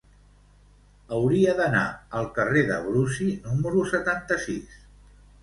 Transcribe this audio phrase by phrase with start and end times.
[1.17, 1.83] Hauria d'anar
[2.21, 4.83] al carrer de Brusi número setanta-sis.